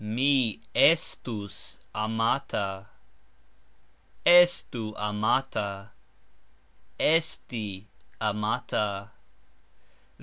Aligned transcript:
Mi 0.03 0.59
estus 0.73 1.77
amata. 1.93 2.87
Estu 4.25 4.95
amata. 4.97 5.91
Esti 6.99 7.85
amata. 8.19 9.11